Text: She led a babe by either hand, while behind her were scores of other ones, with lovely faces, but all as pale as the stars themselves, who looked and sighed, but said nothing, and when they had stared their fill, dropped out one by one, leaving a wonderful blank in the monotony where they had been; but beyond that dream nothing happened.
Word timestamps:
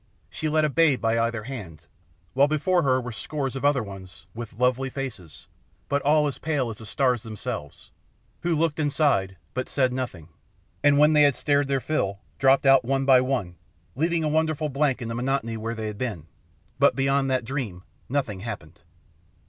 She 0.31 0.49
led 0.49 0.65
a 0.65 0.69
babe 0.69 0.99
by 0.99 1.19
either 1.19 1.43
hand, 1.43 1.85
while 2.33 2.47
behind 2.47 2.85
her 2.85 2.99
were 2.99 3.11
scores 3.11 3.55
of 3.55 3.63
other 3.63 3.83
ones, 3.83 4.25
with 4.33 4.53
lovely 4.53 4.89
faces, 4.89 5.45
but 5.89 6.01
all 6.01 6.25
as 6.25 6.39
pale 6.39 6.71
as 6.71 6.79
the 6.79 6.87
stars 6.87 7.21
themselves, 7.21 7.91
who 8.39 8.55
looked 8.55 8.79
and 8.79 8.91
sighed, 8.91 9.37
but 9.53 9.69
said 9.69 9.93
nothing, 9.93 10.29
and 10.81 10.97
when 10.97 11.13
they 11.13 11.21
had 11.21 11.35
stared 11.35 11.67
their 11.67 11.79
fill, 11.79 12.17
dropped 12.39 12.65
out 12.65 12.83
one 12.83 13.05
by 13.05 13.21
one, 13.21 13.57
leaving 13.95 14.23
a 14.23 14.27
wonderful 14.27 14.69
blank 14.69 15.03
in 15.03 15.07
the 15.07 15.13
monotony 15.13 15.55
where 15.55 15.75
they 15.75 15.85
had 15.85 15.99
been; 15.99 16.25
but 16.79 16.95
beyond 16.95 17.29
that 17.29 17.45
dream 17.45 17.83
nothing 18.09 18.39
happened. 18.39 18.81